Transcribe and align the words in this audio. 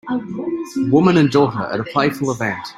Woman 0.89 1.17
and 1.17 1.29
daughter 1.29 1.61
at 1.71 1.79
a 1.79 1.83
playful 1.83 2.31
event. 2.31 2.67